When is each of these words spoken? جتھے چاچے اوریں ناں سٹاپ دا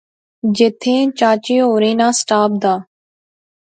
جتھے 0.55 0.95
چاچے 1.17 1.57
اوریں 1.67 1.95
ناں 1.99 2.13
سٹاپ 2.19 2.51
دا 2.61 2.73